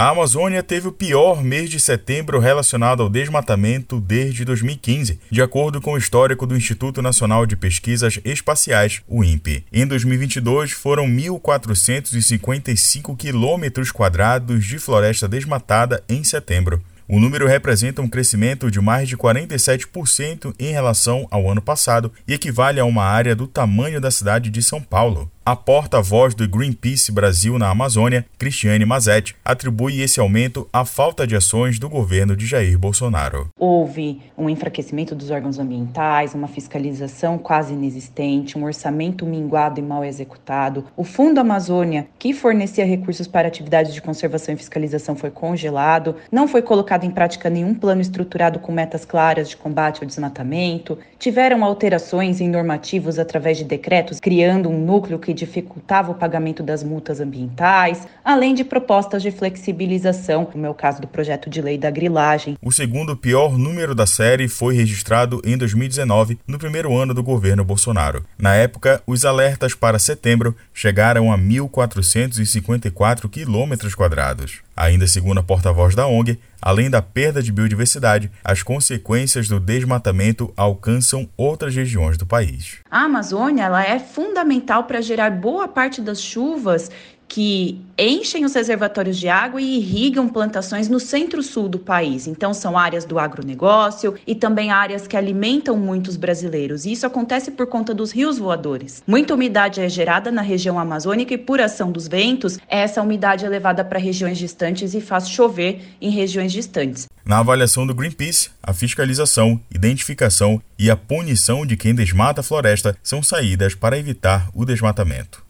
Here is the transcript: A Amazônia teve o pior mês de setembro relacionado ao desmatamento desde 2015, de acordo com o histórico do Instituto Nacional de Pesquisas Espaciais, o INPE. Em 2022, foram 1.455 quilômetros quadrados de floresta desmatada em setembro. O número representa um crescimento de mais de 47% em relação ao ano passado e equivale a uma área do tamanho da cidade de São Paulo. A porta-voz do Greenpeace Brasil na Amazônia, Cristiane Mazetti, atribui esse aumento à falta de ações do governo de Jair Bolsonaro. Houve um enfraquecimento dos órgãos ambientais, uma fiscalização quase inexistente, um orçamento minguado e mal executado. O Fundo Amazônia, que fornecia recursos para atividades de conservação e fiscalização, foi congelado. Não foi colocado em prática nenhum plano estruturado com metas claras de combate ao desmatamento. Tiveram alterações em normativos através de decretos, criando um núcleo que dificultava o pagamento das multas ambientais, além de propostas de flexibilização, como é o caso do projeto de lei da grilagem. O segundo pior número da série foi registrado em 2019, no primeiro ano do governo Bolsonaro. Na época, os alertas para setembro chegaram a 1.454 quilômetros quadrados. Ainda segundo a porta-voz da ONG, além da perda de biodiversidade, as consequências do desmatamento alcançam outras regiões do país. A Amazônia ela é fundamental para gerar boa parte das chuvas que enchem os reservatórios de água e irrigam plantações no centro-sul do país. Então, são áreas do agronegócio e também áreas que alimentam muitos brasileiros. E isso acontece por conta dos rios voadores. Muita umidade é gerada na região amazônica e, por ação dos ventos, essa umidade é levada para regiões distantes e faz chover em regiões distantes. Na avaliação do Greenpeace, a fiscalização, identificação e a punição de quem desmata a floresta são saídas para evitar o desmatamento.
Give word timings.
A 0.00 0.08
Amazônia 0.08 0.62
teve 0.62 0.88
o 0.88 0.92
pior 0.92 1.44
mês 1.44 1.68
de 1.68 1.78
setembro 1.78 2.38
relacionado 2.38 3.02
ao 3.02 3.10
desmatamento 3.10 4.00
desde 4.00 4.46
2015, 4.46 5.20
de 5.30 5.42
acordo 5.42 5.78
com 5.78 5.92
o 5.92 5.98
histórico 5.98 6.46
do 6.46 6.56
Instituto 6.56 7.02
Nacional 7.02 7.44
de 7.44 7.54
Pesquisas 7.54 8.18
Espaciais, 8.24 9.02
o 9.06 9.22
INPE. 9.22 9.62
Em 9.70 9.86
2022, 9.86 10.72
foram 10.72 11.06
1.455 11.06 13.14
quilômetros 13.14 13.92
quadrados 13.92 14.64
de 14.64 14.78
floresta 14.78 15.28
desmatada 15.28 16.02
em 16.08 16.24
setembro. 16.24 16.82
O 17.06 17.20
número 17.20 17.46
representa 17.46 18.00
um 18.00 18.08
crescimento 18.08 18.70
de 18.70 18.80
mais 18.80 19.06
de 19.06 19.18
47% 19.18 20.54
em 20.58 20.72
relação 20.72 21.28
ao 21.30 21.50
ano 21.50 21.60
passado 21.60 22.10
e 22.26 22.32
equivale 22.32 22.80
a 22.80 22.86
uma 22.86 23.04
área 23.04 23.36
do 23.36 23.46
tamanho 23.46 24.00
da 24.00 24.10
cidade 24.10 24.48
de 24.48 24.62
São 24.62 24.80
Paulo. 24.80 25.30
A 25.50 25.56
porta-voz 25.56 26.32
do 26.32 26.48
Greenpeace 26.48 27.10
Brasil 27.10 27.58
na 27.58 27.70
Amazônia, 27.70 28.24
Cristiane 28.38 28.86
Mazetti, 28.86 29.34
atribui 29.44 30.00
esse 30.00 30.20
aumento 30.20 30.68
à 30.72 30.84
falta 30.84 31.26
de 31.26 31.34
ações 31.34 31.76
do 31.76 31.88
governo 31.88 32.36
de 32.36 32.46
Jair 32.46 32.78
Bolsonaro. 32.78 33.48
Houve 33.58 34.22
um 34.38 34.48
enfraquecimento 34.48 35.12
dos 35.12 35.28
órgãos 35.28 35.58
ambientais, 35.58 36.34
uma 36.36 36.46
fiscalização 36.46 37.36
quase 37.36 37.72
inexistente, 37.72 38.56
um 38.56 38.62
orçamento 38.62 39.26
minguado 39.26 39.80
e 39.80 39.82
mal 39.82 40.04
executado. 40.04 40.84
O 40.96 41.02
Fundo 41.02 41.40
Amazônia, 41.40 42.06
que 42.16 42.32
fornecia 42.32 42.86
recursos 42.86 43.26
para 43.26 43.48
atividades 43.48 43.92
de 43.92 44.00
conservação 44.00 44.54
e 44.54 44.56
fiscalização, 44.56 45.16
foi 45.16 45.32
congelado. 45.32 46.14
Não 46.30 46.46
foi 46.46 46.62
colocado 46.62 47.02
em 47.02 47.10
prática 47.10 47.50
nenhum 47.50 47.74
plano 47.74 48.00
estruturado 48.00 48.60
com 48.60 48.70
metas 48.70 49.04
claras 49.04 49.48
de 49.48 49.56
combate 49.56 50.00
ao 50.00 50.06
desmatamento. 50.06 50.96
Tiveram 51.18 51.64
alterações 51.64 52.40
em 52.40 52.48
normativos 52.48 53.18
através 53.18 53.58
de 53.58 53.64
decretos, 53.64 54.20
criando 54.20 54.68
um 54.68 54.78
núcleo 54.78 55.18
que 55.18 55.39
dificultava 55.40 56.12
o 56.12 56.14
pagamento 56.14 56.62
das 56.62 56.82
multas 56.82 57.20
ambientais, 57.20 58.06
além 58.24 58.54
de 58.54 58.62
propostas 58.64 59.22
de 59.22 59.30
flexibilização, 59.30 60.44
como 60.44 60.66
é 60.66 60.70
o 60.70 60.74
caso 60.74 61.00
do 61.00 61.08
projeto 61.08 61.48
de 61.48 61.60
lei 61.60 61.78
da 61.78 61.90
grilagem. 61.90 62.56
O 62.62 62.70
segundo 62.70 63.16
pior 63.16 63.56
número 63.58 63.94
da 63.94 64.06
série 64.06 64.48
foi 64.48 64.74
registrado 64.74 65.40
em 65.44 65.56
2019, 65.56 66.38
no 66.46 66.58
primeiro 66.58 66.96
ano 66.96 67.14
do 67.14 67.22
governo 67.22 67.64
Bolsonaro. 67.64 68.24
Na 68.38 68.54
época, 68.54 69.02
os 69.06 69.24
alertas 69.24 69.74
para 69.74 69.98
setembro 69.98 70.54
chegaram 70.72 71.32
a 71.32 71.38
1.454 71.38 73.28
quilômetros 73.28 73.94
quadrados. 73.94 74.62
Ainda 74.76 75.06
segundo 75.06 75.38
a 75.40 75.42
porta-voz 75.42 75.94
da 75.94 76.06
ONG, 76.06 76.38
além 76.60 76.88
da 76.88 77.02
perda 77.02 77.42
de 77.42 77.52
biodiversidade, 77.52 78.30
as 78.44 78.62
consequências 78.62 79.48
do 79.48 79.60
desmatamento 79.60 80.52
alcançam 80.56 81.28
outras 81.36 81.74
regiões 81.74 82.16
do 82.16 82.26
país. 82.26 82.78
A 82.90 83.04
Amazônia 83.04 83.64
ela 83.64 83.84
é 83.84 83.98
fundamental 83.98 84.84
para 84.84 85.00
gerar 85.00 85.30
boa 85.30 85.68
parte 85.68 86.00
das 86.00 86.20
chuvas 86.20 86.90
que 87.30 87.80
enchem 87.96 88.44
os 88.44 88.54
reservatórios 88.54 89.16
de 89.16 89.28
água 89.28 89.62
e 89.62 89.76
irrigam 89.76 90.28
plantações 90.28 90.88
no 90.88 90.98
centro-sul 90.98 91.68
do 91.68 91.78
país. 91.78 92.26
Então, 92.26 92.52
são 92.52 92.76
áreas 92.76 93.04
do 93.04 93.20
agronegócio 93.20 94.16
e 94.26 94.34
também 94.34 94.72
áreas 94.72 95.06
que 95.06 95.16
alimentam 95.16 95.76
muitos 95.76 96.16
brasileiros. 96.16 96.84
E 96.84 96.92
isso 96.92 97.06
acontece 97.06 97.52
por 97.52 97.68
conta 97.68 97.94
dos 97.94 98.10
rios 98.10 98.36
voadores. 98.36 99.00
Muita 99.06 99.34
umidade 99.34 99.80
é 99.80 99.88
gerada 99.88 100.32
na 100.32 100.42
região 100.42 100.76
amazônica 100.76 101.32
e, 101.32 101.38
por 101.38 101.60
ação 101.60 101.92
dos 101.92 102.08
ventos, 102.08 102.58
essa 102.66 103.00
umidade 103.00 103.46
é 103.46 103.48
levada 103.48 103.84
para 103.84 104.00
regiões 104.00 104.36
distantes 104.36 104.92
e 104.92 105.00
faz 105.00 105.30
chover 105.30 105.82
em 106.00 106.10
regiões 106.10 106.50
distantes. 106.50 107.06
Na 107.24 107.38
avaliação 107.38 107.86
do 107.86 107.94
Greenpeace, 107.94 108.50
a 108.60 108.72
fiscalização, 108.72 109.60
identificação 109.72 110.60
e 110.76 110.90
a 110.90 110.96
punição 110.96 111.64
de 111.64 111.76
quem 111.76 111.94
desmata 111.94 112.40
a 112.40 112.44
floresta 112.44 112.96
são 113.04 113.22
saídas 113.22 113.76
para 113.76 113.96
evitar 113.96 114.48
o 114.52 114.64
desmatamento. 114.64 115.49